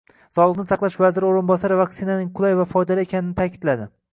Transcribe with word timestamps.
Sog‘liqni 0.35 0.63
saqlash 0.69 0.95
vaziri 1.03 1.27
o‘rinbosari 1.33 1.77
vaksinaning 1.81 2.33
qulay 2.41 2.59
va 2.63 2.67
foydali 2.73 3.07
ekanini 3.09 3.39
ta’kidladi 3.43 3.89